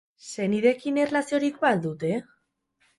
Senideekin 0.29 0.97
erlaziorik 1.05 1.63
ba 1.65 1.73
al 1.77 1.87
dute? 1.87 2.15